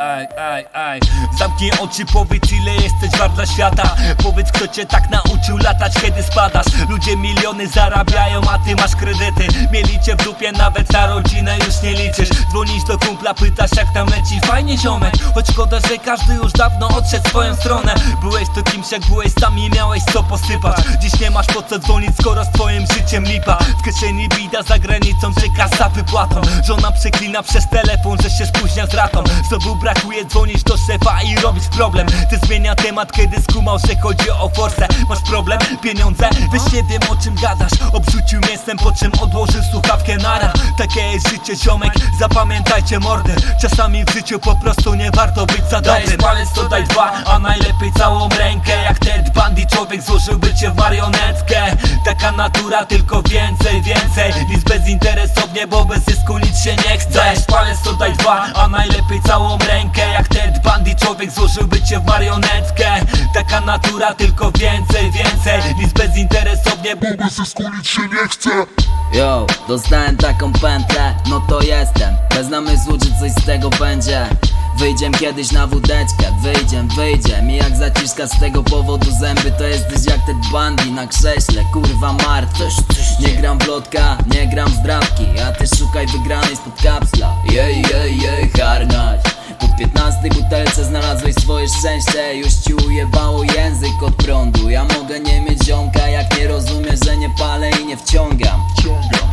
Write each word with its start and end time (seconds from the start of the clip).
ej, 0.00 0.28
ej, 0.36 0.66
ej 0.74 1.00
Zamknij 1.38 1.70
oczy, 1.80 2.06
powiedz 2.12 2.52
ile 2.52 2.74
jesteś 2.74 3.18
wart 3.18 3.34
dla 3.34 3.46
świata. 3.46 3.96
Powiedz 4.22 4.52
kto 4.52 4.68
cię 4.68 4.86
tak 4.86 5.10
nauczył 5.10 5.58
latać 5.58 5.92
kiedy 6.02 6.22
spadasz. 6.22 6.66
Ludzie 6.88 7.16
miliony 7.16 7.68
zarabiają, 7.68 8.40
a 8.50 8.58
ty 8.58 8.76
masz 8.76 8.96
kredyty. 8.96 9.68
Mieli 9.72 10.00
cię 10.00 10.16
w 10.16 10.24
dupie, 10.24 10.52
nawet 10.52 10.92
na 10.92 11.06
rodzinę 11.06 11.58
już 11.66 11.82
nie 11.82 11.92
liczysz. 11.92 12.28
Dzwonisz 12.50 12.84
do 12.84 12.98
kumpla, 12.98 13.34
pytasz 13.34 13.70
jak 13.76 13.94
tam 13.94 14.08
leci. 14.08 14.40
Fajnie 14.46 14.78
ziomek, 14.78 15.14
choć 15.34 15.46
szkoda, 15.48 15.80
że 15.80 15.98
każdy 15.98 16.34
już 16.34 16.52
dawno 16.52 16.88
odszedł 16.88 17.28
swoją 17.28 17.54
stronę. 17.54 17.94
Byłeś 18.20 18.48
to 18.54 18.62
kimś 18.62 18.92
jak 18.92 19.02
byłeś 19.06 19.32
sam 19.40 19.58
i 19.58 19.70
miałeś 19.70 20.02
co 20.12 20.22
posypać 20.22 20.76
nie 21.30 21.34
masz 21.34 21.46
po 21.46 21.62
co 21.62 21.78
dzwonić, 21.78 22.10
skoro 22.20 22.44
z 22.44 22.48
twoim 22.48 22.86
życiem 22.86 23.24
lipa? 23.24 23.58
W 23.78 23.82
kieszeni 23.84 24.28
bida 24.28 24.62
za 24.62 24.78
granicą, 24.78 25.34
czeka 25.34 25.76
za 25.78 25.88
wypłatą. 25.88 26.40
Żona 26.64 26.92
przeklina 26.92 27.42
przez 27.42 27.68
telefon, 27.68 28.18
że 28.22 28.30
się 28.30 28.46
spóźnia 28.46 28.86
z 28.86 28.94
ratą. 28.94 29.24
Znowu 29.48 29.76
brakuje, 29.76 30.24
dzwonisz 30.24 30.62
do 30.62 30.76
szefa 30.76 31.22
i 31.22 31.36
robisz 31.36 31.68
problem. 31.76 32.06
Ty 32.30 32.38
zmienia 32.46 32.74
temat, 32.74 33.12
kiedy 33.12 33.42
skumał, 33.42 33.78
że 33.78 33.96
chodzi 34.02 34.30
o 34.30 34.48
forsę. 34.48 34.88
Masz 35.08 35.20
problem? 35.20 35.58
Pieniądze? 35.82 36.30
Weź 36.52 36.72
nie 36.72 36.82
wiem 36.82 37.00
o 37.08 37.16
czym 37.16 37.34
gadasz. 37.34 37.72
Obrzucił 37.92 38.40
mięsem, 38.48 38.78
po 38.78 38.92
czym 38.92 39.12
odłożył 39.20 39.62
słuchawkę 39.72 40.16
nara. 40.16 40.52
Takie 40.78 41.00
jest 41.00 41.28
życie 41.28 41.56
ziomek, 41.56 41.92
zapamiętajcie 42.18 43.00
mordy. 43.00 43.34
Czasami 43.60 44.04
w 44.04 44.10
życiu 44.12 44.38
po 44.38 44.54
prostu 44.54 44.94
nie 44.94 45.10
warto 45.10 45.46
być 45.46 45.64
za 45.70 45.80
Dajesz 45.80 46.10
dobrym 46.10 46.20
palec, 46.20 46.52
to 46.52 46.68
daj 46.68 46.84
dwa, 46.84 47.12
a 47.24 47.38
najlepiej 47.38 47.92
całą 47.98 48.28
rękę. 48.28 48.82
Jak 48.82 48.98
Ted 48.98 49.30
Bundy, 49.34 49.66
człowiek 49.66 50.02
złożyłby 50.02 50.54
cię 50.54 50.70
w 50.70 50.76
marionetkę 50.76 51.19
Taka 52.04 52.32
natura, 52.32 52.84
tylko 52.84 53.22
więcej, 53.22 53.82
więcej. 53.82 54.32
Nic 54.48 54.64
bezinteresownie, 54.64 55.66
bo 55.66 55.84
bez 55.84 56.04
zysku 56.04 56.38
nic 56.38 56.58
się 56.64 56.76
nie 56.76 56.98
chce. 56.98 57.32
Palec, 57.46 57.82
to 57.82 57.92
daj 57.92 58.12
dwa, 58.12 58.46
a 58.54 58.68
najlepiej 58.68 59.22
całą 59.26 59.58
rękę. 59.58 60.12
Jak 60.12 60.28
Ted 60.28 60.62
Bundy, 60.62 60.94
człowiek 60.94 61.30
złożyłby 61.30 61.82
cię 61.82 62.00
w 62.00 62.06
marionetkę. 62.06 63.00
Taka 63.34 63.60
natura, 63.60 64.14
tylko 64.14 64.52
więcej, 64.52 65.10
więcej. 65.10 65.74
Nic 65.78 65.92
bezinteresownie, 65.92 66.96
Bo 66.96 67.24
bez 67.24 67.34
zysku 67.34 67.62
nic 67.76 67.86
się 67.86 68.02
nie 68.02 68.28
chce. 68.28 68.50
Yo, 69.12 69.46
dostałem 69.68 70.16
taką 70.16 70.52
pętlę, 70.52 71.14
no 71.30 71.40
to 71.48 71.60
jestem. 71.62 72.16
Bez 72.30 72.48
namysłu, 72.48 72.98
czy 72.98 73.20
coś 73.20 73.32
z 73.42 73.46
tego 73.46 73.70
będzie 73.70 74.26
Wyjdziem 74.80 75.12
kiedyś 75.12 75.52
na 75.52 75.66
wódeczkę, 75.66 76.24
wyjdziem, 76.42 76.88
wyjdziem 76.88 77.50
I 77.50 77.56
jak 77.56 77.76
zaciska 77.76 78.26
z 78.26 78.40
tego 78.40 78.62
powodu 78.62 79.10
zęby 79.20 79.52
To 79.58 79.64
jesteś 79.64 80.06
jak 80.06 80.26
ten 80.26 80.40
bandy 80.52 80.90
na 80.90 81.06
krześle, 81.06 81.64
kurwa 81.72 82.12
martwy. 82.12 82.68
Nie 83.20 83.28
gram 83.28 83.58
w 83.58 83.66
lotka, 83.66 84.18
nie 84.34 84.46
gram 84.46 84.70
w 84.70 84.74
zdrabki. 84.74 85.26
A 85.48 85.52
ty 85.52 85.76
szukaj 85.76 86.06
wygranej 86.06 86.56
spod 86.56 86.82
kapsla. 86.82 87.36
Jej, 87.52 87.82
jej, 87.82 88.18
jej, 88.20 88.50
harnać. 88.50 89.20
Po 89.60 89.68
15 89.78 90.20
butelce 90.28 90.84
znalazłeś 90.84 91.34
swoje 91.34 91.68
szczęście. 91.68 92.34
Już 92.36 92.54
ci 92.54 92.74
ujebało 92.74 93.44
język 93.44 94.02
od 94.02 94.14
prądu. 94.14 94.70
Ja 94.70 94.84
mogę 94.84 95.20
nie 95.20 95.40
mieć 95.40 95.64
ziomka 95.64 96.08
jak 96.08 96.38
nie 96.38 96.48
rozumiesz, 96.48 97.00
że 97.04 97.16
nie 97.16 97.30
palę 97.30 97.70
i 97.70 97.86
nie 97.86 97.96
wciągam. 97.96 98.60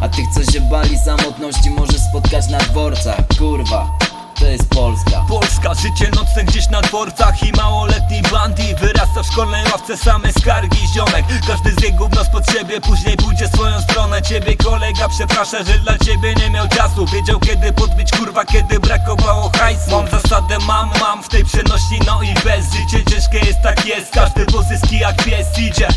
A 0.00 0.08
tych 0.08 0.24
co 0.34 0.52
się 0.52 0.60
bali 0.60 0.98
samotności 0.98 1.70
możesz 1.70 2.00
spotkać 2.10 2.48
na 2.48 2.58
dworcach 2.58 3.20
Kurwa, 3.38 3.98
to 4.34 4.46
jest 4.46 4.68
Polska. 4.68 5.24
Polska, 5.28 5.74
życie 5.74 6.10
nocne 6.14 6.44
gdzieś 6.44 6.68
na 6.68 6.80
dworcach 6.80 7.42
I 7.42 7.52
małoletni 7.52 8.22
bandy 8.32 8.62
Wyrasta 8.80 9.22
w 9.22 9.26
szkolnej 9.26 9.64
ławce 9.64 9.96
same 9.96 10.32
skargi 10.32 10.88
Ziomek, 10.94 11.24
każdy 11.46 11.72
z 11.72 11.82
jego 11.82 12.08
wnos 12.08 12.28
pod 12.28 12.50
siebie 12.50 12.80
Później 12.80 13.16
pójdzie 13.16 13.48
swoją 13.48 13.80
stronę. 13.80 14.22
Ciebie 14.22 14.56
kolega 14.56 15.08
przeprasza, 15.08 15.64
że 15.64 15.78
dla 15.78 15.98
ciebie 15.98 16.34
nie 16.34 16.50
miał 16.50 16.68
czasu. 16.68 17.06
Wiedział 17.06 17.40
kiedy 17.40 17.72
podbić 17.72 18.10
kurwa, 18.10 18.44
kiedy 18.44 18.80
brakowało 18.80 19.50
hajsu. 19.58 19.90
Mam 19.90 20.10
zasadę, 20.10 20.58
mam, 20.58 20.90
mam 21.00 21.22
w 21.22 21.28
tej 21.28 21.44
przenośni 21.44 22.00
No 22.06 22.22
i 22.22 22.34
bez, 22.34 22.64
życie 22.72 23.04
ciężkie 23.10 23.38
jest 23.38 23.62
tak 23.62 23.86
jest. 23.86 24.12
Każdy 24.12 24.46
pozyski 24.46 24.98
jak 24.98 25.24
pies 25.24 25.58
idzie, 25.58 25.88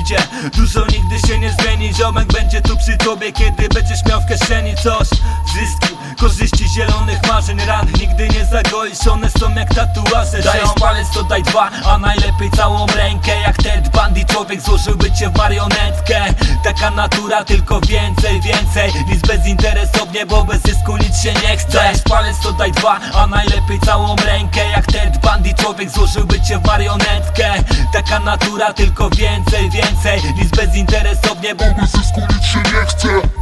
idzie. 0.00 0.16
Dużo 0.56 0.86
nigdy 0.86 1.28
się 1.28 1.38
nie 1.38 1.52
zmieni. 1.52 1.94
Ziomek 1.94 2.32
będzie 2.32 2.60
tu 2.60 2.76
przy 2.76 2.96
tobie 2.96 3.32
Kiedy 3.32 3.68
będziesz 3.68 4.04
miał 4.04 4.20
w 4.20 4.26
kieszeni 4.26 4.74
coś. 4.76 5.08
Zyski, 5.54 5.96
korzyści 6.18 6.68
zielonych 6.68 7.01
marzeń 7.42 7.66
Ran. 7.66 7.86
Nigdy 8.00 8.28
nie 8.28 8.44
zagoisz 8.44 9.06
One 9.12 9.30
są 9.30 9.54
jak 9.54 9.74
tatuaże. 9.74 10.42
Dajesz 10.42 10.70
palec, 10.80 11.10
to 11.14 11.22
daj 11.22 11.42
dwa, 11.42 11.70
a 11.86 11.98
najlepiej 11.98 12.50
całą 12.56 12.86
rękę. 12.86 13.40
Jak 13.40 13.56
Ted 13.56 13.88
Bundy, 13.88 14.24
człowiek 14.24 14.60
złożyłby 14.60 15.12
cię 15.12 15.28
w 15.28 15.36
marionetkę. 15.36 16.24
Taka 16.64 16.90
natura, 16.90 17.44
tylko 17.44 17.80
więcej, 17.80 18.40
więcej 18.40 18.92
Nic 19.08 19.20
bezinteresownie, 19.20 20.26
bo 20.26 20.44
bez 20.44 20.62
zysku 20.62 20.96
nic 20.96 21.22
się 21.22 21.32
nie 21.32 21.56
chce. 21.56 21.72
Dajesz 21.72 22.02
palec, 22.02 22.36
to 22.42 22.52
daj 22.52 22.72
dwa, 22.72 23.00
a 23.14 23.26
najlepiej 23.26 23.80
całą 23.80 24.16
rękę. 24.16 24.70
Jak 24.70 24.86
Ted 24.86 25.18
Bundy, 25.18 25.54
człowiek 25.54 25.90
złożyłby 25.90 26.40
cię 26.40 26.58
w 26.58 26.66
marionetkę. 26.66 27.54
Taka 27.92 28.18
natura, 28.18 28.72
tylko 28.72 29.10
więcej, 29.10 29.70
więcej 29.70 30.22
Nic 30.36 30.50
bezinteresownie, 30.50 31.54
bo 31.54 31.64
bez 31.80 31.90
zysku 31.90 32.20
nic 32.20 32.46
się 32.46 33.41